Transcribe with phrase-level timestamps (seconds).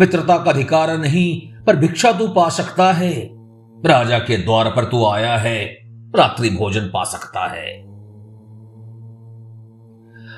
[0.00, 3.30] मित्रता का अधिकार नहीं, पर भिक्षा तू पा सकता है।
[3.86, 5.64] राजा के द्वार पर तू आया है,
[6.16, 7.90] रात्रि भोजन पा सकता है।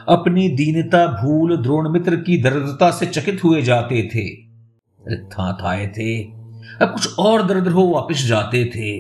[0.09, 4.29] अपनी दीनता भूल द्रोण मित्र की दरिद्रता से चकित हुए जाते थे।
[5.11, 6.23] रिक्थात आए थे,
[6.83, 8.99] अब कुछ और दरिद्र हो वापिस जाते थे।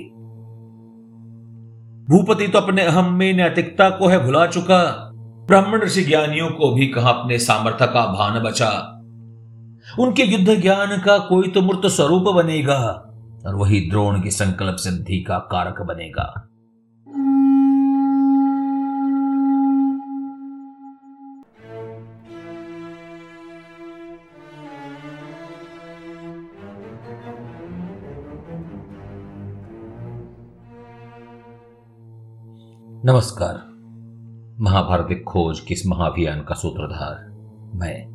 [2.08, 5.10] भूपति तो अपने अहम में नैतिकता को है भुला चुका,
[5.46, 8.91] ब्राह्मण ऋषि ज्ञानियों को भी कहा अपने सामर्थ्य का भान बचा।
[9.98, 12.78] उनके युद्ध ज्ञान का कोई तो मूर्त स्वरूप बनेगा,
[13.46, 16.32] और वही द्रोण की संकल्प सिद्धि का कारक बनेगा।
[33.04, 33.60] नमस्कार
[34.60, 37.30] महाभारतिक खोज किस महाभियान का सूत्रधार
[37.74, 38.11] मैं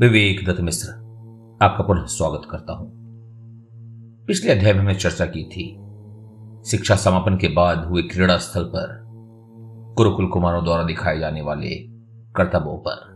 [0.00, 0.88] विवेक दत्त मिश्र,
[1.62, 2.92] आपका पुनः स्वागत करता हूँ।
[4.26, 5.78] पिछले अध्याय में हमने चर्चा की थी,
[6.70, 9.02] शिक्षा समापन के बाद हुए क्रीड़ा स्थल पर
[9.96, 11.70] गुरुकुल कुमारों द्वारा दिखाए जाने वाले
[12.36, 13.10] कर्तव्यों पर।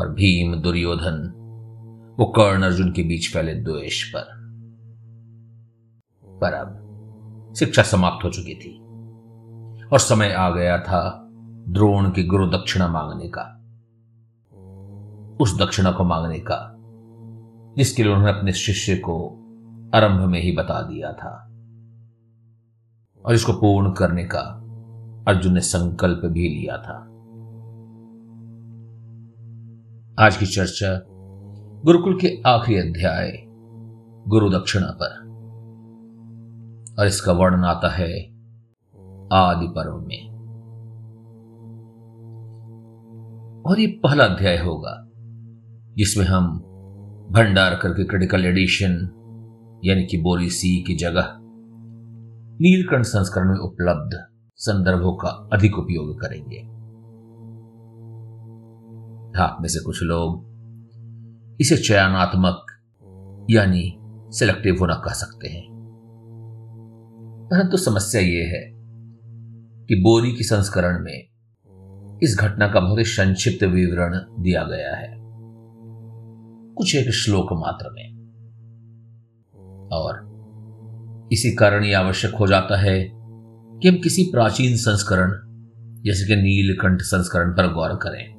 [0.00, 1.34] और भीम, दुर्योधन,
[2.18, 4.26] वो कर्ण अर्जुन के बीच फैले द्वेष पर।
[6.24, 8.78] पर अब शिक्षा समाप्त हो चुकी थी,
[9.86, 11.28] और समय आ गया था
[11.68, 13.54] द्रोण की गुरु दक्षिणा मांगने का।
[15.40, 16.74] उस दक्षिणा को मांगने का,
[17.76, 19.28] जिसके लिए उन्होंने अपने शिष्य को
[19.94, 21.44] आरंभ में ही बता दिया था।
[23.26, 24.64] और इसको पूर्ण करने का
[25.28, 27.04] अर्जुन ने संकल्प भी लिया था।
[30.26, 31.06] आज की चर्चा
[31.84, 33.44] गुरुकुल के आखिरी अध्याय,
[34.28, 35.28] गुरु दक्षिणा पर।
[36.98, 38.10] और इसका वर्णन आता है
[39.32, 40.38] आदि पर्व में।
[43.62, 45.07] और ये पहला अध्याय होगा।
[45.98, 46.58] जिसमें हम
[47.30, 49.14] भंडार करके क्रिटिकल एडिशन
[49.84, 51.38] यानी कि बोरी सी की जगह,
[52.60, 54.26] नीलकंठ संस्करण में उपलब्ध
[54.56, 56.58] संदर्भों का अधिक उपयोग करेंगे।
[59.42, 60.48] आप में से कुछ लोग
[61.60, 62.66] इसे चयनात्मक,
[63.50, 63.98] यानी
[64.30, 65.68] सिलेक्टिव होना कह सकते हैं।
[67.52, 68.72] परंतु समस्या यह है
[69.84, 71.28] कि बोरी की संस्करण में
[72.22, 75.27] इस घटना का बहुत ही संक्षिप्त विवरण दिया गया है।
[76.78, 78.18] कुछ एक श्लोक मात्र में।
[79.92, 80.28] और
[81.32, 83.10] इसी कारण यह आवश्यक हो जाता है
[83.78, 85.32] कि हम किसी प्राचीन संस्करण,
[86.02, 88.34] जैसे कि नीलकंठ संस्करण पर गौर करें।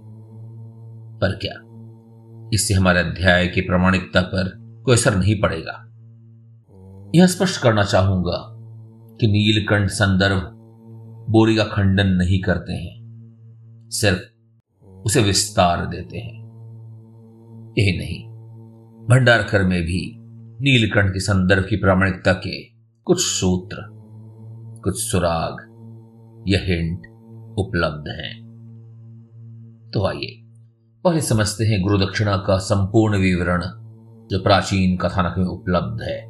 [1.22, 1.54] पर क्या
[2.54, 5.86] इससे हमारे अध्याय की प्रमाणिकता पर कोई असर नहीं पड़ेगा?
[7.16, 8.56] यह स्पष्ट करना चाहूँगा
[9.20, 10.42] कि नीलकंठ संदर्भ
[11.30, 13.00] बोरी का खंडन नहीं करते हैं,
[13.90, 14.20] सिर्फ़
[14.88, 16.40] उसे विस्तार देते हैं।
[17.78, 18.29] यही नहीं।
[19.10, 20.16] भंडारकर में भी
[20.62, 22.64] नीलकंठ के संदर्भ की प्रामाणिकता के
[23.06, 23.78] कुछ सूत्र,
[24.84, 25.54] कुछ सुराग
[26.48, 27.00] या हिंट
[27.60, 28.42] उपलब्ध हैं।
[29.94, 30.42] तो आइए,
[31.04, 33.62] पहले समझते हैं गुरु दक्षिणा का संपूर्ण विवरण,
[34.32, 36.26] जो प्राचीन कथानक में उपलब्ध है।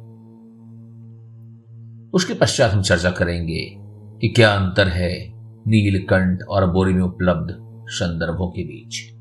[2.10, 3.76] उसके पश्चात हम चर्चा करेंगे
[4.20, 5.32] कि क्या अंतर है
[5.66, 7.56] नीलकंठ और बोरी में उपलब्ध
[7.88, 9.12] संदर्भों के बीच।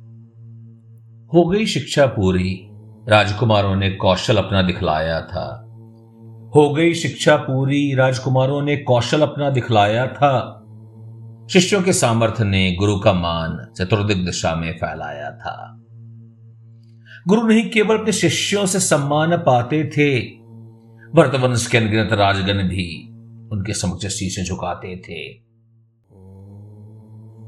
[1.33, 2.65] हो गई शिक्षा पूरी
[3.07, 5.65] राजकुमारों ने कौशल अपना दिखलाया था।
[6.55, 10.55] हो गई शिक्षा पूरी, राजकुमारों ने कौशल अपना दिखलाया था।
[11.51, 15.75] शिष्यों के सामर्थ्य ने गुरु का मान चतुर्दिक दिशा में फैलाया था।
[17.27, 20.19] गुरु नहीं केवल अपने शिष्यों से सम्मान पाते थे
[21.15, 23.09] वर्तवंश के अनगिनत राजगण भी
[23.51, 25.49] उनके समक्ष शीशे झुकाते थे।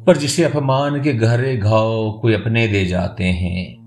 [0.06, 3.81] पर जिसे अपमान के गहरे घाव कोई अपने दे जाते हैं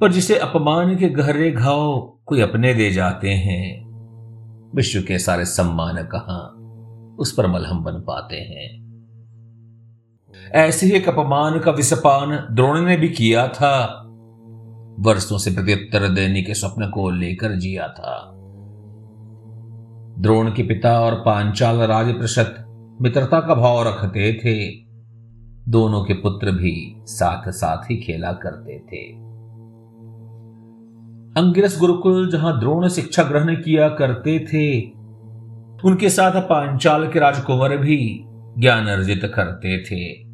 [0.00, 3.84] पर जिसे अपमान के गहरे घाव कोई अपने दे जाते हैं,
[4.74, 6.60] विश्व के सारे सम्मान कहा
[7.18, 8.84] उस पर मलहम बन पाते हैं।
[10.52, 14.00] ऐसे ही एक अपमान का विषपान द्रोण ने भी किया था।
[15.00, 18.30] वर्षों से प्रत्युत्तर देने के स्वप्न को लेकर जिया था।
[20.18, 22.54] द्रोण के पिता और पांचाल राजप्रशत
[23.00, 24.84] मित्रता का भाव रखते थे।
[25.70, 29.33] दोनों के पुत्र भी साथ साथ ही खेला करते थे।
[31.36, 34.80] अंगिरस गुरुकुल, जहाँ द्रोण शिक्षा ग्रहण किया करते थे,
[35.84, 38.24] उनके साथ पांचाल के राजकुमार भी
[38.58, 40.24] ज्ञान अर्जित करते थे।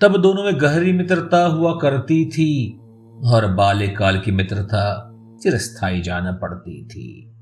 [0.00, 2.78] तब दोनों में गहरी मित्रता हुआ करती थी,
[3.24, 5.12] और बाल्यकाल की मित्रता
[5.42, 7.32] चिरस्थाई जाना पड़ती थी।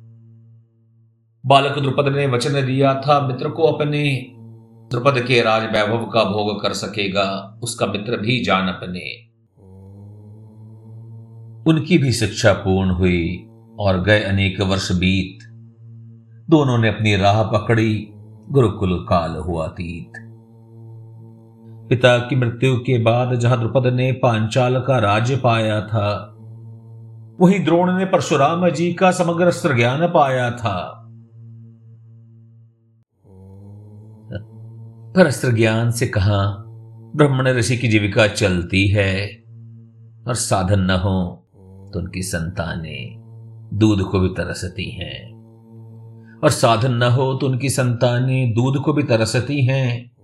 [1.47, 4.27] बालक द्रुपद ने वचन दिया था, मित्र को अपने
[4.91, 9.34] द्रुपद के राज वैभव का भोग कर सकेगा, उसका मित्र भी जान अपने
[11.67, 13.49] उनकी भी शिक्षा पूर्ण हुई
[13.81, 15.39] और गए अनेक वर्ष बीत।
[16.51, 18.09] दोनों ने अपनी राह पकड़ी,
[18.51, 20.13] गुरुकुल काल हुआ तीत।
[21.91, 26.31] पिता की मृत्यु के बाद जहाँ द्रुपद ने पांचाल का राज्य पाया था,
[27.41, 31.01] वहीं द्रोण ने परशुराम जी का समग्र अस्त्र ज्ञान पाया था।
[35.17, 36.65] पर अस्त्र ज्ञान से कहा
[37.17, 39.43] ब्राह्मण ऋषि की जीविका चलती है
[40.27, 41.44] और साधन न हो।
[41.95, 43.25] तो उनकी संतानें
[43.75, 45.35] दूध को भी तरसती हैं।
[46.45, 50.15] और साधन न हो तो उनकी संतानें दूध को भी तरसती हैं।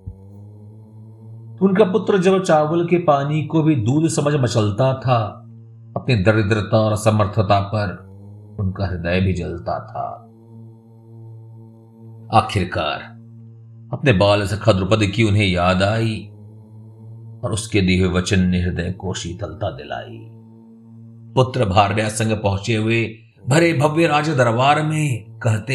[1.58, 5.46] उनका पुत्र जब चावल के पानी को भी दूध समझ मचलता था,
[5.96, 8.10] अपनी दरिद्रता और असमर्थता पर
[8.60, 10.26] उनका हृदय भी जलता था।
[12.38, 13.00] आखिरकार
[13.92, 16.30] अपने बाल सखा द्रुपद की उन्हें याद आई
[17.44, 20.39] और उसके दिए वचन ने हृदय को शीतलता दिलाई।
[21.34, 23.18] पुत्र भार्या संग पहुँचे हुए
[23.48, 25.74] भरे भव्य राज दरबार में कहते,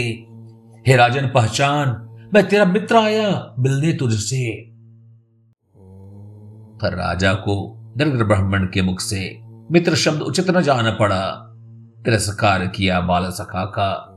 [0.87, 1.87] हे राजन, पहचान,
[2.33, 4.71] मैं तेरा मित्र आया, मिलने तुझसे।
[6.81, 9.39] पर राजा को दरिद्र ब्राह्मण के मुख से
[9.71, 11.31] मित्र शब्द उचित न जान पड़ा।
[12.05, 14.11] तिरस्कार किया बाल सखा का,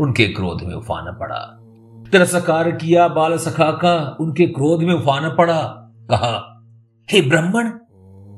[0.00, 1.58] उनके क्रोध में उफान पड़ा।
[2.12, 5.62] तिरस्कार किया बाल सखा का, उनके क्रोध में उफान पड़ा।
[6.10, 6.62] कहा,
[7.10, 7.70] हे ब्राह्मण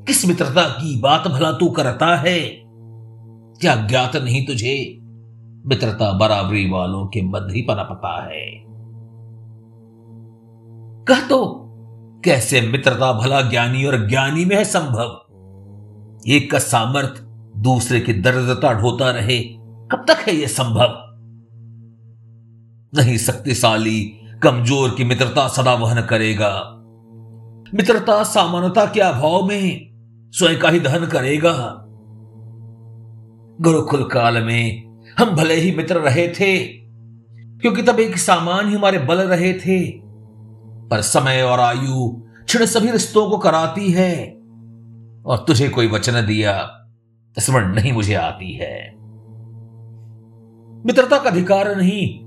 [0.09, 2.41] किस मित्रता की बात भला तू करता है?
[3.61, 4.99] क्या ज्ञात नहीं तुझे?
[5.67, 8.65] मित्रता बराबरी वालों के मध्य ही पता है।
[11.05, 11.65] कह तो
[12.25, 15.21] कैसे मित्रता भला ज्ञानी और ज्ञानी में है संभव?
[16.29, 17.21] एक का सामर्थ
[17.59, 19.39] दूसरे की दर्दता ढोता रहे,
[19.93, 20.95] कब तक है यह संभव?
[23.01, 24.05] नहीं शक्तिशाली,
[24.43, 26.63] कमज़ोर की मित्रता सदा वहन करेगा।
[27.75, 29.89] मित्रता सामान्यता के अभाव में
[30.39, 31.85] स्वयं का ही दहन करेगा।
[33.61, 36.59] गुरुकुल काल में हम भले ही मित्र रहे थे,
[37.61, 39.91] क्योंकि तब एक सामान ही हमारे बल रहे थे,
[40.89, 42.09] पर समय और आयु
[42.45, 44.27] क्षण सभी रिश्तों को कराती है,
[45.27, 46.75] और तुझे कोई वचन दिया,
[47.39, 48.95] स्मरण नहीं मुझे आती है।
[50.87, 52.19] मित्रता का अधिकार नहीं,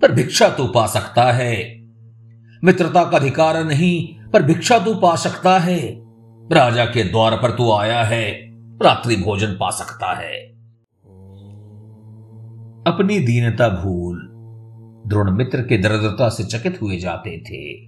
[0.00, 1.82] पर भिक्षा तो पा सकता है।
[2.64, 6.03] मित्रता का अधिकार नहीं, पर भिक्षा तू पा सकता है।
[6.52, 8.30] राजा के द्वार पर तू आया है,
[8.82, 10.34] रात्रि भोजन पा सकता है।
[12.86, 14.28] अपनी दीनता भूल,
[15.06, 17.86] द्रोण मित्र के दरिद्रता से चकित हुए जाते थे।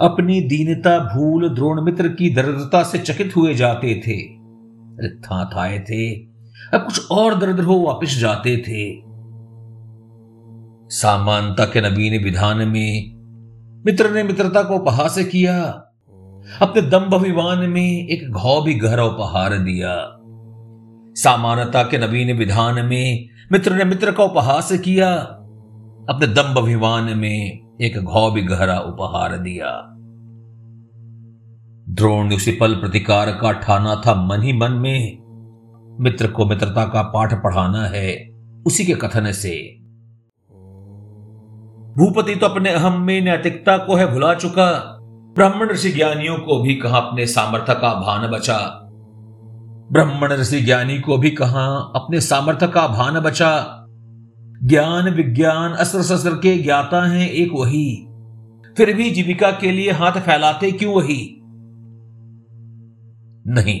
[0.00, 4.16] अपनी दीनता भूल, द्रोण मित्र की दरिद्रता से चकित हुए जाते थे।
[5.02, 6.14] रिक्थात आए थे,
[6.74, 9.02] अब कुछ और दरिद्र हो वापिस जाते थे।
[10.90, 13.14] सामानता के नवीन विधान में
[13.86, 15.86] मित्र ने मित्रता को उपहास किया।
[16.62, 20.16] अपने दम्भ अभिमान में एक घाव भी गहरा उपहार दिया।
[21.14, 25.14] सामानता के नवीन विधान में मित्र ने मित्र का उपहास किया।
[26.10, 29.86] अपने दम्भ अभिमान में एक घाव भी गहरा उपहार दिया।
[31.94, 35.18] द्रोण ने उसी पल प्रतिकार का ठाना था। मन ही मन में
[36.00, 38.28] मित्र को मित्रता का पाठ पढ़ाना है।
[38.66, 39.76] उसी के कथन से।
[41.98, 44.96] भूपति तो अपने अहम में नैतिकता को है भुला चुका।
[45.34, 48.58] ब्राह्मण ऋषि ज्ञानियों को भी कहा अपने सामर्थ्य का भान बचा।
[49.92, 53.76] ब्राह्मण ऋषि ज्ञानी को भी कहा अपने सामर्थ्य का भान बचा।
[54.62, 58.06] ज्ञान विज्ञान अस्त्र शस्त्र के ज्ञाता हैं एक वही।
[58.76, 61.36] फिर भी जीविका के लिए हाथ फैलाते क्यों वही?
[63.46, 63.80] नहीं,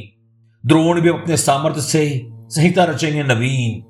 [0.66, 3.82] द्रोण भी अपने सामर्थ्य से संहिता रचेंगे नवीन।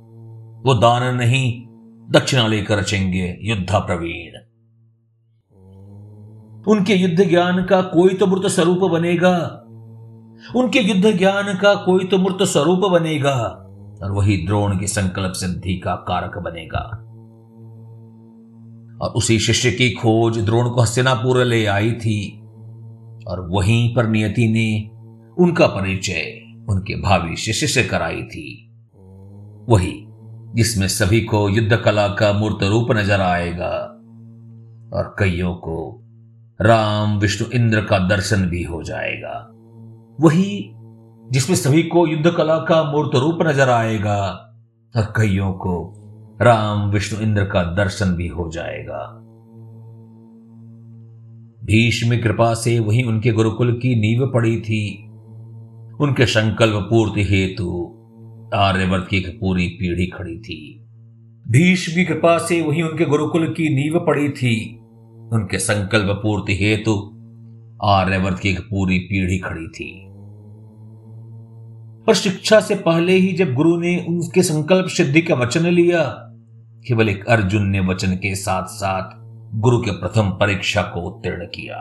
[0.66, 1.62] वो दान नहीं,
[2.10, 4.49] दक्षिणा लेकर रचेंगे युद्धा प्रवीण
[6.68, 9.36] उनके युद्ध ज्ञान का कोई तो मूर्त स्वरूप बनेगा।
[10.56, 13.36] उनके युद्ध ज्ञान का कोई तो मूर्त स्वरूप बनेगा
[14.02, 16.82] और वही द्रोण की संकल्प सिद्धि का कारक बनेगा।
[18.98, 22.20] और उसी शिष्य की खोज द्रोण को हस्तिनापुर ले आई थी
[23.28, 24.90] और वहीं पर नियति ने
[25.36, 26.38] उनका परिचय
[26.70, 28.48] उनके भावी शिष्य से कराई थी।
[29.68, 29.92] वही
[30.54, 33.72] जिसमें सभी को युद्ध कला का मूर्त रूप नज़र आएगा
[34.96, 35.76] और कईयों को
[36.62, 39.50] राम, विष्णु, इंद्र का दर्शन भी हो जाएगा।
[40.20, 40.70] वही
[41.30, 44.16] जिसमें सभी को युद्ध कला का मूर्त रूप नज़र आएगा,
[44.96, 45.94] और कईयों को
[46.42, 49.16] राम, विष्णु, इंद्र का दर्शन भी हो जाएगा।
[51.64, 55.06] भीष्म कृपा से वही उनके गुरुकुल की नींव पड़ी थी।
[56.00, 57.96] उनके संकल्प पूर्ति हेतु
[58.54, 60.86] आर्यवर्त की एक पूरी पीढ़ी खड़ी थी।
[61.48, 64.79] भीष्म कृपा से वही उनके गुरुकुल की नींव पड़ी थी।
[65.32, 67.16] उनके संकल्प पूर्ति हेतु
[67.84, 70.06] आर्यवर्त की एक पूरी पीढ़ी खड़ी थी।
[72.06, 76.02] पर शिक्षा से पहले ही जब गुरु ने उनके संकल्प सिद्धि का वचन लिया,
[76.88, 79.10] केवल एक अर्जुन ने वचन के साथ साथ
[79.58, 81.76] गुरु के प्रथम परीक्षा को उत्तीर्ण किया।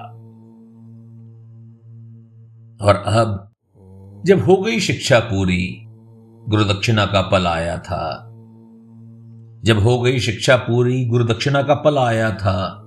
[2.88, 3.52] और अब
[4.26, 5.78] जब हो गई शिक्षा पूरी,
[6.50, 8.26] गुरु दक्षिणा का पल आया था।
[9.64, 12.86] जब हो गई शिक्षा पूरी, गुरु दक्षिणा का पल आया था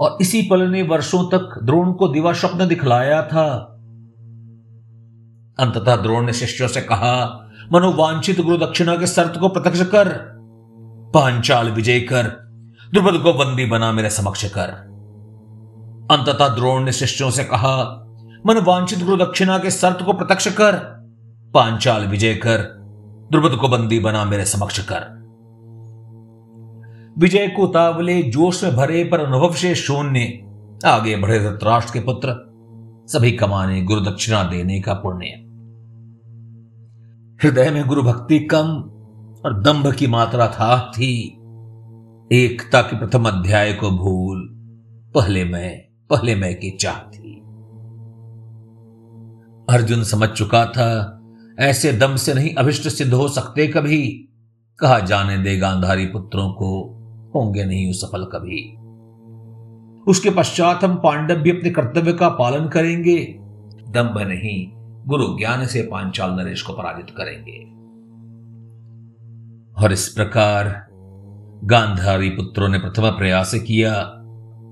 [0.00, 3.76] और इसी पल ने वर्षों तक द्रोण को दिवा स्वप्न दिखलाया था।
[5.58, 10.08] अंततः द्रोण ने शिष्यों से कहा, मनोवांछित गुरु दक्षिणा के शर्त को प्रत्यक्ष कर,
[11.14, 12.22] पांचाल विजय कर,
[12.92, 14.90] द्रुपद को बंदी बना मेरे समक्ष कर।
[16.10, 18.06] अंततः द्रोण ने शिष्यों से कहा
[18.46, 20.72] मन वांछित गुरु दक्षिणा के शर्त को प्रत्यक्ष कर,
[21.54, 22.58] पांचाल विजय कर,
[23.32, 25.19] द्रुपद को बंदी बना मेरे समक्ष कर।
[27.18, 30.46] विजय को तावले जोश में भरे पर अनुभव से शून्य।
[30.86, 32.28] आगे बढ़े धृतराष्ट्र के पुत्र,
[33.06, 35.26] सभी कमाने गुरु दक्षिणा देने का पुण्य।
[37.42, 38.66] हृदय में गुरु भक्ति कम
[39.44, 41.36] और दंभ की मात्रा था, थी।
[42.32, 44.48] एकता के प्रथम अध्याय को भूल,
[45.14, 45.78] पहले मैं
[46.10, 47.42] पहले मैं की चाह थी।
[49.70, 51.20] अर्जुन समझ चुका था,
[51.58, 54.28] ऐसे दम से नहीं अभिष्ट सिद्ध हो सकते कभी।
[54.78, 56.96] कहा जाने दे गांधारी पुत्रों को
[57.34, 58.76] होंगे नहीं सफल कभी।
[60.10, 63.36] उसके पश्चात हम पांडव भी अपने कर्तव्य का पालन करेंगे।
[63.88, 64.70] दम्भ नहीं,
[65.06, 67.70] गुरु ज्ञान से पांचाल नरेश को पराजित करेंगे।
[69.84, 70.86] और इस प्रकार
[71.64, 74.16] गांधारी पुत्रों ने प्रथम प्रयास किया।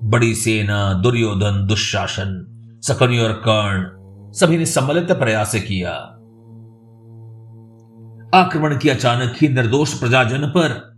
[0.05, 2.45] बड़ी सेना, दुर्योधन, दुशासन
[2.83, 3.99] सकनी और कर्ण,
[4.33, 5.93] सभी ने सम्मिलित प्रयास किया।
[8.35, 10.98] आक्रमण की अचानक ही निर्दोष प्रजाजन पर।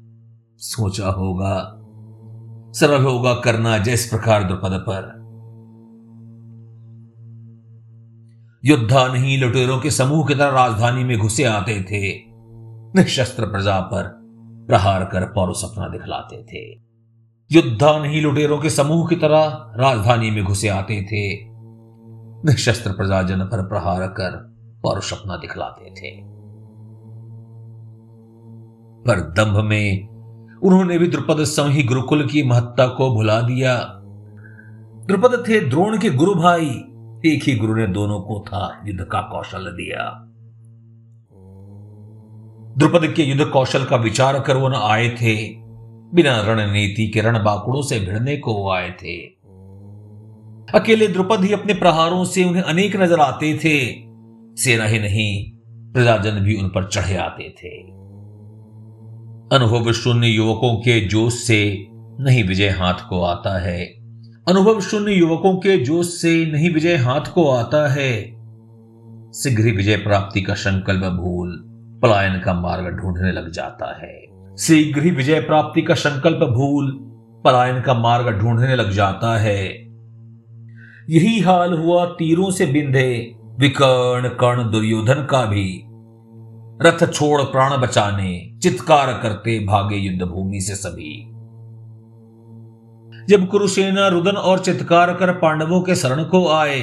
[0.61, 1.77] सोचा होगा,
[2.73, 5.21] सरल होगा करना जिस प्रकार द्रुपद पर।
[8.65, 12.31] युद्धा नहीं लुटेरों के समूह की तरह राजधानी में घुसे आते थे।
[12.95, 14.21] निशस्त्र प्रजा पर
[14.69, 16.83] प्रहार कर पौरुष सपना दिखलाते थे।
[17.53, 21.51] युद्धा नहीं लुटेरों के समूह की तरह राजधानी में घुसे आते थे।
[22.45, 26.23] निशस्त्र प्रजाजन पर प्रहार कर पौरुष अपना दिखलाते थे।
[29.03, 30.10] पर दंभ में
[30.63, 33.77] उन्होंने भी द्रुपद संही गुरुकुल की महत्ता को भुला दिया।
[35.07, 36.67] द्रुपद थे द्रोण के गुरु भाई।
[37.27, 40.27] एक ही गुरु ने दोनों को था युद्ध का कौशल दिया।
[42.79, 45.37] द्रुपद के युद्ध कौशल का विचार कर वो न आए थे।
[46.15, 49.17] बिना रणनीति के रणबाकुड़ों से भिड़ने को आए थे।
[50.75, 53.79] अकेले द्रुपद ही अपने प्रहारों से उन्हें अनेक नज़र आते थे।
[54.63, 55.53] सेना ही नहीं,
[55.93, 58.01] प्रजाजन भी उन पर चढ़े आते थे।
[59.53, 61.87] अनुभव शून्य युवकों के जोश से
[62.21, 63.85] नहीं विजय हाथ को आता है।
[64.49, 68.23] अनुभव शून्य युवकों के जोश से नहीं विजय हाथ को आता है।
[69.33, 71.65] शीघ्र विजय प्राप्ति का संकल्प भूल,
[72.03, 74.27] पलायन का मार्ग ढूँढने लग जाता है।
[74.59, 76.99] शीघ्र विजय प्राप्ति का संकल्प भूल,
[77.45, 79.67] पलायन का मार्ग ढूँढने लग जाता है।
[81.11, 85.83] यही हाल हुआ तीरों से बिंधे, विकर्ण कर्ण दुर्योधन का भी।
[86.83, 91.27] रथ छोड़ प्राण बचाने, चित्कार करते भागे युद्ध भूमि से सभी।
[93.29, 96.81] जब कुरुसेना रुदन और चित्कार कर पांडवों के शरण को आए,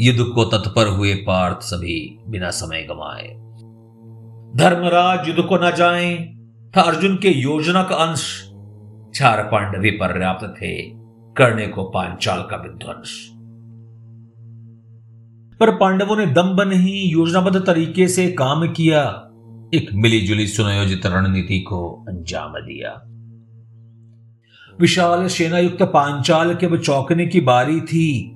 [0.00, 3.38] युद्ध को तत्पर हुए पार्थ सभी बिना समय गमाए
[4.56, 6.34] धर्मराज युद्ध को न जाए,
[6.76, 8.48] था अर्जुन के योजना का अंश।
[9.14, 10.82] चार पांडवी पर्याप्त थे,
[11.36, 13.32] करने को पांचाल का विध्वंस।
[15.62, 19.02] पर पांडवों ने दम्ब नहीं योजनाबद्ध तरीके से काम किया।
[19.74, 23.02] एक मिलीजुली सुनियोजित रणनीति को अंजाम दिया।
[24.80, 28.34] विशाल सेनायुक्त पांचाल के चौकने की बारी थी।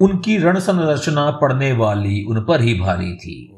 [0.00, 3.50] उनकी रण संरचना पड़ने वाली उन पर ही भारी थी।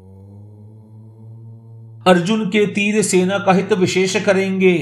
[2.07, 4.77] अर्जुन के तीर सेना का हित विशेष करेंगे,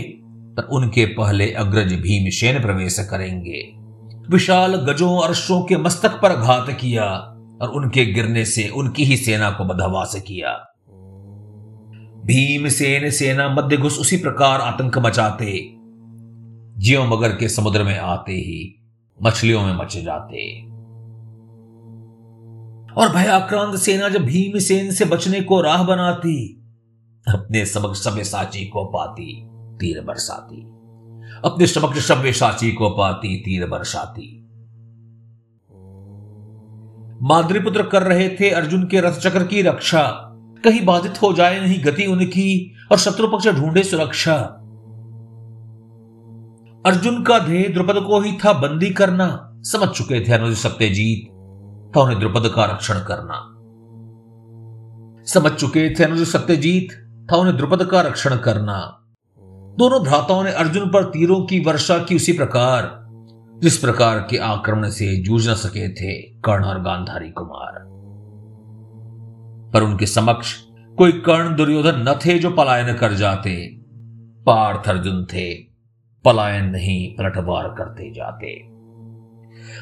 [0.57, 3.71] पर उनके पहले अग्रज भीमसेन प्रवेश करेंगे।
[4.29, 7.31] विशाल गजों अर्शों के मस्तक पर घात किया।
[7.61, 10.71] और उनके गिरने से, उनकी ही सेना को बदहवास किया
[12.25, 15.75] भीमसेन सेना मध्य घुस उसी प्रकार आतंक मचाते,
[16.81, 18.87] जियो मगर के समुद्र में आते ही
[19.23, 20.61] मछलियों में मच जाते।
[22.93, 26.63] और भयाक्रांत सेना जब भीमसेन से बचने को राह बनाती,
[27.27, 30.61] अपने समक्ष सभ्य साची को पाती, तीर बरसाती।
[31.45, 34.44] अपने समक्ष सभ्य साची को पाती, तीर बरसाती।
[37.21, 40.01] माद्रीपुत्र कर रहे थे अर्जुन के रथ चक्र की रक्षा।
[40.63, 44.35] कहीं बाधित हो जाए नहीं गति उनकी, और शत्रु पक्ष ढूंढे सुरक्षा।
[46.85, 51.27] अर्जुन का ध्येय द्रुपद को ही था बंदी करना। समझ चुके थे अनुज सत्यजीत,
[51.95, 53.51] था उन्हें द्रुपद का रक्षण करना।
[55.25, 56.87] समझ चुके थे अनुज सत्यजीत,
[57.31, 59.01] था उन्हें द्रुपद का रक्षण करना।
[59.79, 63.04] दोनों भ्राताओं ने अर्जुन पर तीरों की वर्षा की उसी प्रकार
[63.61, 67.85] जिस प्रकार के आक्रमण से जूझ न सके थे कर्ण और गांधारी कुमार।
[69.73, 70.53] पर उनके समक्ष
[70.97, 73.79] कोई कर्ण दुर्योधन न थे जो पलायन कर जाते।
[74.45, 75.53] पार्थ अर्जुन थे,
[76.25, 78.61] पलायन नहीं पलटवार करते जाते।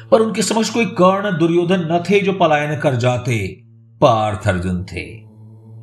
[0.08, 3.62] पर उनके समक्ष कोई कर्ण दुर्योधन न थे जो पलायन कर जाते।
[4.00, 5.20] पार्थ अर्जुन थे,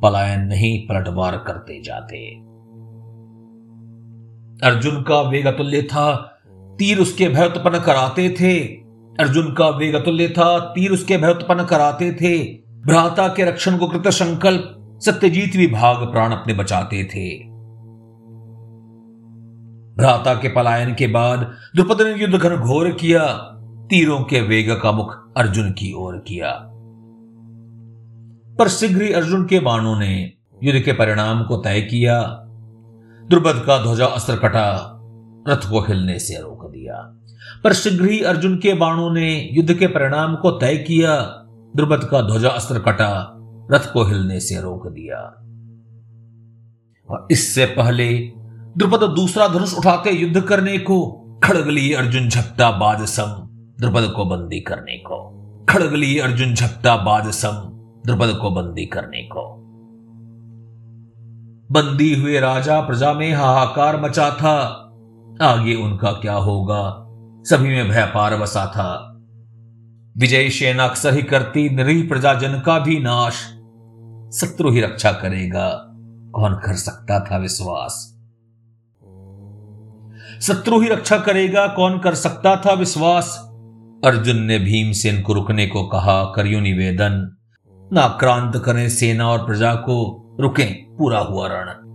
[0.00, 2.34] पलायन नहीं पलटवार करते जाते।
[4.66, 6.28] अर्जुन का वेग अतुल्य था
[6.78, 8.60] तीर उसके भय उत्पन्न कराते थे।
[9.20, 12.38] अर्जुन का वेग अतुल्य था, तीर उसके भय उत्पन्न कराते थे।
[12.86, 17.38] भ्राता के रक्षण को कृत संकल्प सत्यजीत भी भाग प्राण अपने बचाते थे।
[19.96, 21.38] भ्राता के पलायन के बाद
[21.74, 23.26] द्रुपद ने युद्ध घन घोर किया,
[23.90, 26.68] तीरों के वेग का मुख अर्जुन की ओर किया।
[28.58, 32.22] पर शीघ्र ही अर्जुन के बाणों ने युद्ध के परिणाम को तय किया।
[33.28, 34.98] द्रुपद का ध्वजा अस्त्र कटा
[35.48, 37.18] रथ को हिलने से रोक दिया।
[37.64, 41.20] पर शीघ्र ही अर्जुन के बाणों ने युद्ध के परिणाम को तय किया।
[41.76, 43.38] द्रुपद का ध्वजा अस्त्र कटा,
[43.72, 45.38] रथ को हिलने से रोक दिया।
[47.10, 48.18] और इससे पहले
[48.76, 53.48] द्रुपद दूसरा धनुष उठाते युद्ध करने को, खड़ग लिए अर्जुन झपटा बाज सम
[53.80, 57.50] द्रुपद को बंदी करने को। खड़गली अर्जुन झपटा बाज सम
[58.06, 59.56] द्रुपद को बंदी करने को।
[61.70, 64.81] बंदी हुए राजा प्रजा में हाहाकार मचा था।
[65.42, 66.96] आगे उनका क्या होगा?
[67.44, 69.08] सभी में भय पार बसा था।
[70.18, 73.34] विजय सेना अक्सर ही करती, निरीह प्रजाजन का भी नाश।
[74.40, 75.88] शत्रु ही रक्षा करेगा।
[76.34, 78.08] कौन कर सकता था विश्वास?
[80.42, 83.48] शत्रु ही रक्षा करेगा, कौन कर सकता था विश्वास?
[84.04, 87.36] अर्जुन ने भीमसेन को रुकने को कहा, करियो निवेदन।
[87.92, 91.91] नाक्रांत करें सेना और प्रजा को, रुकें, पूरा हुआ रण।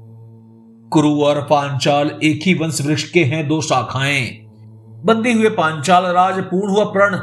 [0.94, 4.28] कुरु और पांचाल एक ही वंश वृक्ष के हैं, दो शाखाएँ।
[5.06, 7.18] बंदी हुए पांचाल राज पूर्ण हुआ प्रण।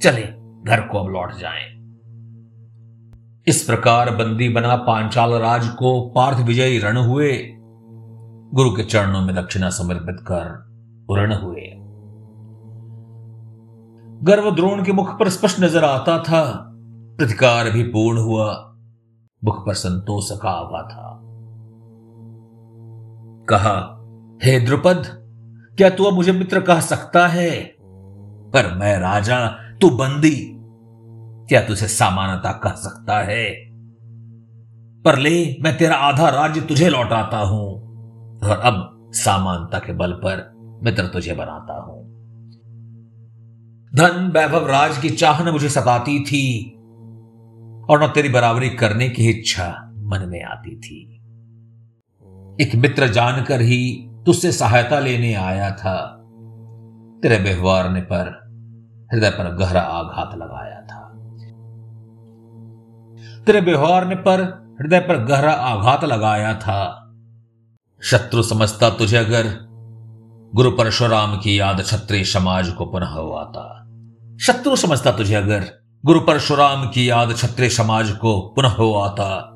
[0.00, 0.22] चले,
[0.70, 1.80] घर को अब लौट जाएँ।
[3.46, 7.38] इस प्रकार बंदी बना पांचाल राज को पार्थ विजयी रण हुए।
[8.54, 10.70] गुरु के चरणों में दक्षिणा समर्पित कर
[11.10, 11.76] उरण हुए।
[14.22, 16.66] गर्व द्रोण के मुख पर स्पष्ट नज़र आता था।
[17.18, 18.74] प्रतिकार भी पूर्ण हुआ।
[19.44, 21.29] मुख पर संतोष का आवा था।
[23.50, 23.74] कहा,
[24.44, 25.04] हे द्रुपद,
[25.78, 27.50] क्या तू अब मुझे मित्र कह सकता है?
[28.52, 29.46] पर मैं राजा,
[29.80, 30.56] तू बंदी,
[31.48, 33.50] क्या तुझे समानता कह सकता है?
[35.04, 37.68] पर ले, मैं तेरा आधा राज्य तुझे लौटाता हूँ,
[38.44, 40.50] और अब समानता के बल पर
[40.82, 42.00] मित्र तुझे बनाता हूँ।
[43.94, 46.70] धन वैभव राज की चाहन मुझे सताती थी,
[47.90, 51.19] और न तेरी बराबरी करने की इच्छा मन में आती थी।
[52.60, 56.16] एक मित्र जानकर ही तुझसे सहायता लेने आया था।
[57.22, 58.50] तेरे व्यवहार ने पर
[59.12, 61.06] हृदय पर गहरा आघात लगाया था।
[63.44, 64.40] तेरे व्यवहार ने पर
[64.80, 67.12] हृदय पर गहरा आघात लगाया था।
[68.02, 69.44] शत्रु समझता तुझे अगर
[70.54, 73.76] गुरु परशुराम की याद क्षत्रिय समाज को पुनः था
[74.40, 75.64] शत्रु समझता तुझे अगर
[76.04, 78.74] गुरु परशुराम की याद क्षत्रिय समाज को पुनः
[79.08, 79.50] था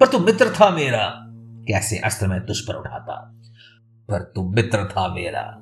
[0.00, 1.21] पर तू मित्र था मेरा।
[1.68, 3.32] कैसे अस्त्र मैं तुझ पर उठाता?
[4.08, 5.58] पर तू मित्र था मेरा।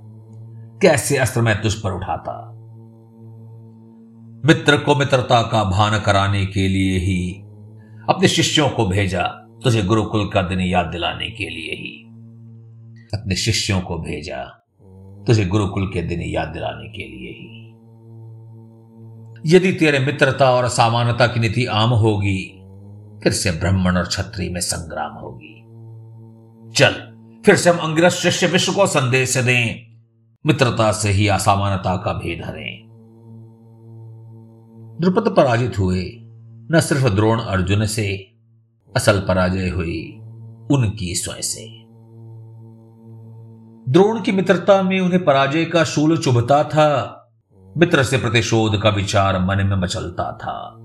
[0.83, 2.57] कैसे अस्त्र मैं तुझ पर उठाता?
[4.45, 7.41] मित्र को मित्रता का भान कराने के लिए ही,
[8.09, 9.23] अपने शिष्यों को भेजा
[9.65, 12.07] तुझे गुरुकुल का दिन याद दिलाने के लिए ही।
[13.21, 14.67] अपने शिष्यों को भेजा
[15.27, 17.71] तुझे गुरुकुल के दिन याद दिलाने के लिए ही।
[19.57, 22.57] यदि तेरे मित्रता और समानता की नीति आम होगी,
[23.23, 25.57] फिर से ब्राह्मण और छत्री में संग्राम होगी।
[26.77, 26.93] चल,
[27.47, 29.91] फिर से हम अंग्रेज़ शिष्य विश्व को संदेश दें।
[30.47, 32.91] मित्रता से ही असामानता का भेद हरें।
[35.01, 36.05] द्रुपद पराजित हुए,
[36.73, 38.33] न सिर्फ़ द्रोण अर्जुन से,
[38.97, 40.19] असल पराजय हुई
[40.71, 41.81] उनकी स्वयं से।
[43.93, 47.17] द्रोण की मित्रता में उन्हें पराजय का शूल चुभता था,
[47.77, 50.77] मित्र से प्रतिशोध का विचार मन में मचलता था।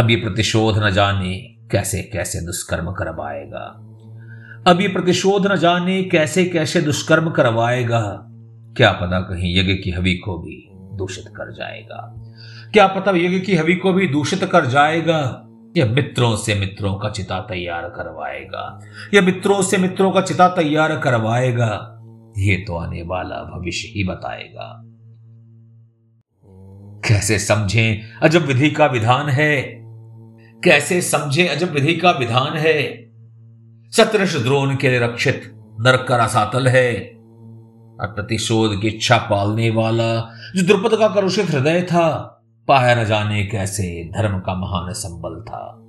[0.00, 1.34] अब ये प्रतिशोध न जाने
[1.70, 3.92] कैसे कैसे दुष्कर्म करवाएगा
[4.66, 8.26] अब ये प्रतिशोध न जाने कैसे कैसे दुष्कर्म करवाएगा।
[8.76, 12.14] क्या पता कहीं यज्ञ की हवि को भी दूषित कर जाएगा।
[12.72, 15.42] क्या पता यज्ञ की हवि को भी दूषित कर जाएगा।
[15.76, 18.80] या मित्रों से मित्रों का चिता तैयार करवाएगा।
[19.14, 22.02] या मित्रों से मित्रों का चिता तैयार करवाएगा।
[22.38, 24.82] ये तो आने वाला भविष्य ही बताएगा।
[27.08, 29.62] कैसे समझें अजब विधि का विधान है?
[30.64, 33.05] कैसे समझे अजब विधि का विधान है?
[33.92, 36.94] सतरश द्रोण के रक्षित नरक का रसातल है।
[38.00, 40.16] और प्रतिशोध की इच्छा पालने वाला
[40.56, 42.32] जो द्रुपद का करुषित हृदय था,
[42.68, 45.82] पाया न जाने कैसे धर्म का महान संबल था।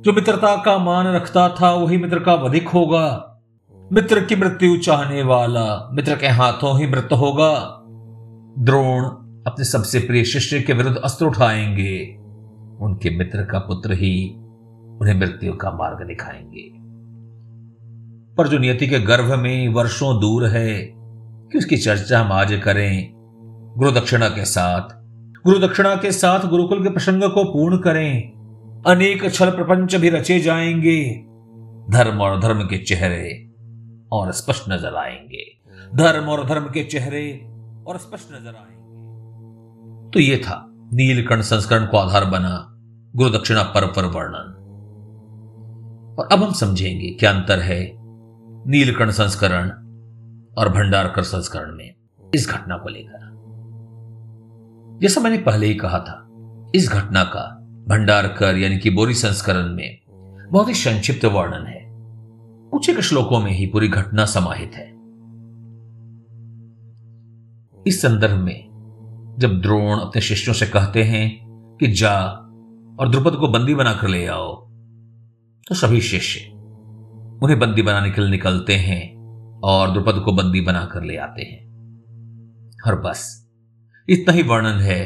[0.00, 3.26] जो मित्रता का मान रखता था, वही मित्र का वधिक होगा।
[3.92, 7.76] मित्र की मृत्यु चाहने वाला मित्र के हाथों ही मृत होगा।
[8.58, 9.04] द्रोण
[9.46, 12.16] अपने सबसे प्रिय शिष्य के विरुद्ध अस्त्र उठाएँगे।
[12.80, 14.36] उनके मित्र का पुत्र ही
[15.00, 16.70] उन्हें मृत्यु का मार्ग दिखाएँगे।
[18.34, 20.92] पर जो नियति के गर्भ में वर्षों दूर है,
[21.52, 23.12] कि उसकी चर्चा हम आज करें,
[23.78, 24.88] गुरु दक्षिणा के साथ,
[25.44, 28.32] गुरु दक्षिणा के साथ गुरुकुल के प्रसंग को पूर्ण करें,
[28.86, 31.26] अनेक छल प्रपंच भी रचे जाएँगे,
[31.90, 33.50] धर्म और धर्म के चेहरे
[34.12, 35.60] और स्पष्ट नज़र आएँगे।
[35.94, 37.46] धर्म और धर्म के चेहरे
[37.86, 42.66] और स्पष्ट नज़र आएँगे। तो ये था नीलकंठ संस्करण को आधार बना
[43.16, 44.56] गुरु दक्षिणा पर्व पर वर्णन।
[46.20, 47.92] और अब हम समझेंगे क्या अंतर है
[48.70, 49.70] नीलकंठ संस्करण
[50.58, 51.94] और भंडारकर संस्करण में
[52.34, 53.30] इस घटना को लेकर।
[55.02, 56.28] जैसा मैंने पहले ही कहा था,
[56.74, 57.56] इस घटना का
[57.88, 60.00] भंडारकर यानी कि बोरी संस्करण में
[60.52, 61.80] बहुत ही संक्षिप्त वर्णन है।
[62.70, 64.88] कुछ एक श्लोकों में ही पूरी घटना समाहित है।
[67.86, 68.66] इस संदर्भ में
[69.38, 71.40] जब द्रोण अपने शिष्यों से कहते हैं
[71.80, 72.20] कि जा
[73.00, 74.69] और द्रुपद को बंदी बनाकर ले आओ
[75.70, 76.40] तो सभी शिष्य
[77.42, 81.58] उन्हें बंदी बनाने के लिए निकलते हैं और द्रुपद को बंदी बनाकर ले आते हैं।
[82.86, 83.50] और बस
[84.08, 85.00] इतना ही वर्णन है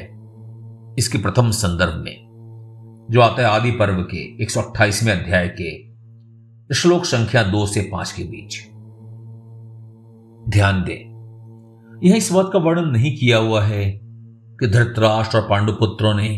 [0.99, 6.75] इसके प्रथम संदर्भ में, जो आता है आदि पर्व के एक सौ अट्ठाईसवें अध्याय के
[6.75, 8.59] श्लोक संख्या दो से पाँच के बीच।
[10.51, 10.99] ध्यान दे,
[12.09, 13.85] यह इस बात का वर्णन नहीं किया हुआ है
[14.61, 16.29] कि धृतराष्ट्र और पांडुपुत्रों ने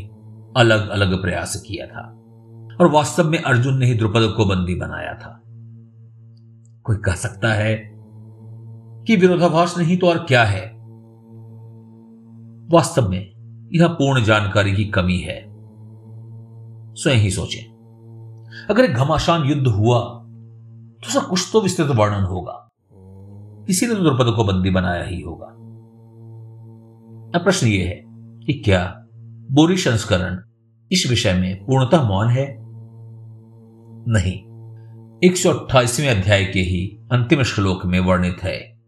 [0.57, 2.13] अलग अलग प्रयास किया था।
[2.81, 5.43] और वास्तव में अर्जुन ने ही द्रुपद को बंदी बनाया था।
[6.85, 7.93] कोई कह सकता है
[9.07, 10.77] कि विरोधाभास नहीं तो और क्या है?
[12.73, 13.33] वास्तव में
[13.73, 15.45] यह पूर्ण जानकारी की कमी है।
[16.95, 17.77] स्वयं ही सोचें।
[18.71, 20.01] अगर एक घमासान युद्ध हुआ
[20.97, 22.69] तो उसका कुछ तो विस्तृत वर्णन होगा।
[23.67, 25.47] किसी ने तो द्रुपद को बंदी बनाया ही होगा।
[27.39, 28.03] अब प्रश्न यह है
[28.47, 29.07] कि क्या
[29.51, 30.39] बोरी संस्करण
[30.93, 32.66] इस विषय में पूर्णतः मौन है?
[34.09, 34.39] नहीं।
[35.25, 38.81] एक सौ अध्याय के ही अंतिम श्लोक में वर्णित है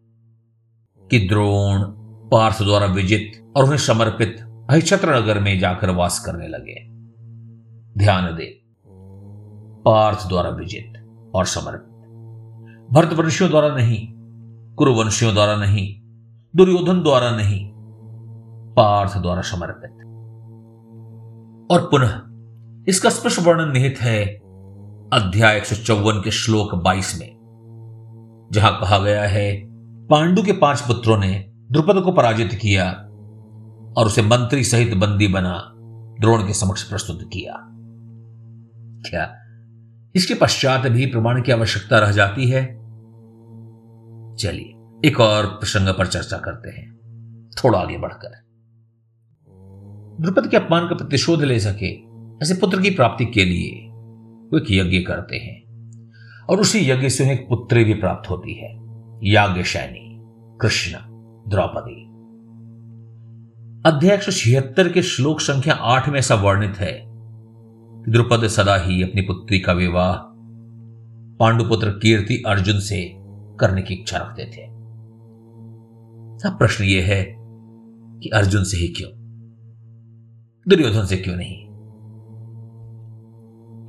[1.11, 1.83] कि द्रोण
[2.31, 4.37] पार्थ द्वारा विजित और उन्हें समर्पित
[4.71, 6.89] अहिछत्र नगर में जाकर वास करने लगे।
[7.99, 8.63] ध्यान दे।
[9.85, 10.93] पार्थ द्वारा विजित
[11.35, 11.95] और समर्पित।
[12.93, 14.09] भरतवंशियों द्वारा नहीं,
[14.75, 16.01] कुरुवंशियों द्वारा नहीं,
[16.57, 17.71] दुर्योधन द्वारा नहीं,
[18.75, 19.91] पार्थ द्वारा समर्पित।
[21.71, 22.23] और पुनः
[22.89, 24.48] इसका स्पष्ट वर्णन निहित है
[25.13, 27.37] अध्याय एक सौ चौवन के श्लोक 22 में,
[28.53, 29.63] जहाँ कहा गया है,
[30.07, 32.93] पांडु के पाँच पुत्रों ने द्रुपद को पराजित किया
[33.97, 35.73] और उसे मंत्री सहित बंदी बना,
[36.21, 37.55] द्रोण के समक्ष प्रस्तुत किया।
[39.11, 39.37] क्या
[40.15, 42.67] इसके पश्चात भी प्रमाण की आवश्यकता रह जाती है?
[44.37, 47.01] चलिए, एक और प्रसंग पर चर्चा करते हैं,
[47.65, 48.49] थोड़ा आगे बढ़कर।
[50.21, 52.09] द्रुपद के अपमान का प्रतिशोध ले सके
[52.45, 53.85] ऐसे पुत्र की प्राप्ति के लिए
[54.53, 55.69] वो एक यज्ञ करते हैं।
[56.51, 58.79] और उसी यज्ञ से उन्हें एक पुत्री भी प्राप्त होती है
[59.25, 60.19] याज्ञ शैनी
[60.61, 60.99] कृष्ण,
[61.51, 62.09] द्रौपदी।
[63.87, 67.05] अध्याय छिहत्तर के श्लोक संख्या आठ में ऐसा वर्णित है
[68.05, 70.17] कि द्रुपद सदा ही अपनी पुत्री का विवाह,
[71.39, 73.15] पांडुपुत्र कीर्ति अर्जुन से
[73.61, 74.67] करने की इच्छा रखते थे।
[76.49, 77.37] अब प्रश्न यह है
[78.21, 79.11] कि अर्जुन से ही क्यों?
[80.69, 81.68] दुर्योधन से क्यों नहीं?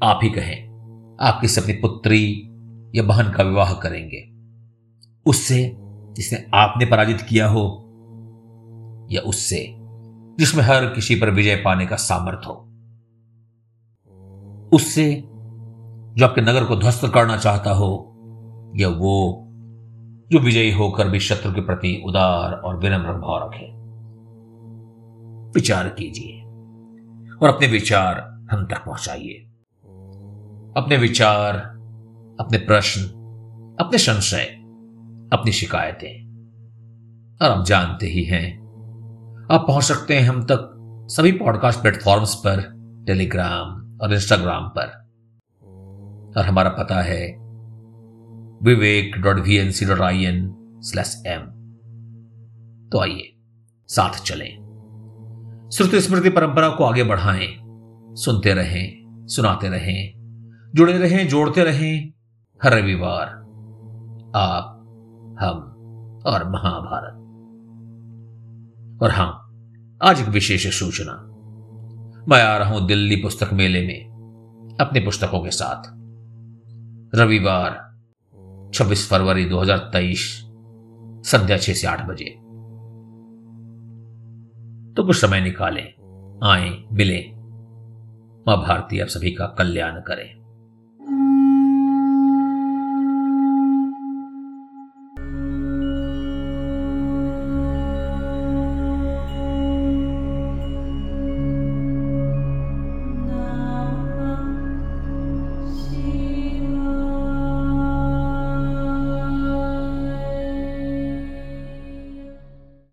[0.03, 0.69] आप ही कहें
[1.21, 2.49] आप किस अपनी पुत्री
[2.95, 4.29] या बहन का विवाह करेंगे।
[5.25, 5.77] उससे
[6.13, 7.85] जिसने आपने पराजित किया हो,
[9.12, 9.75] या उससे
[10.39, 12.53] जिसमें हर किसी पर विजय पाने का सामर्थ्य हो।
[14.73, 15.23] उससे
[16.17, 18.15] जो आपके नगर को ध्वस्त करना चाहता हो,
[18.75, 19.45] या वो
[20.31, 23.65] जो विजयी होकर भी शत्रु के प्रति उदार और विनम्र भाव रखे।
[25.51, 26.41] विचार कीजिए
[27.35, 29.45] और अपने विचार हम तक पहुंचाइए।
[30.79, 31.55] अपने विचार,
[32.39, 33.01] अपने प्रश्न,
[33.79, 34.43] अपने संशय,
[35.33, 36.29] अपनी शिकायतें।
[37.41, 38.59] और आप जानते ही हैं।
[39.51, 40.75] आप पहुँच सकते हैं हम तक
[41.11, 42.61] सभी पॉडकास्ट प्लेटफॉर्म्स पर
[43.07, 44.87] टेलीग्राम और इंस्टाग्राम पर।
[46.37, 47.27] और हमारा पता है,
[48.63, 51.41] Vivek dot V N C dot I N slash M
[52.91, 53.33] तो आइए,
[53.87, 54.57] साथ चलें।
[55.73, 57.57] श्रुति स्मृति परंपरा को आगे बढ़ाएँ।
[58.15, 60.18] सुनते रहें, सुनाते रहें।
[60.75, 62.13] जुड़े रहें, जोड़ते रहें।
[62.63, 63.27] हर रविवार,
[64.36, 64.75] आप,
[65.39, 65.58] हम
[66.25, 67.13] और महाभारत।
[69.03, 69.55] और हाँ,
[70.03, 71.13] आज एक विशेष सूचना।
[72.27, 74.10] मैं आ रहा हूँ दिल्ली पुस्तक मेले में,
[74.82, 75.84] अपनी पुस्तकों के साथ।
[77.15, 77.89] रविवार
[78.73, 80.41] 26 फरवरी 2023
[81.25, 82.25] संध्या छह से आठ बजे।
[84.93, 85.88] तो कुछ समय निकालें,
[86.43, 87.25] आए, मिले।
[88.47, 90.38] माँ भारती आप सभी का कल्याण करें।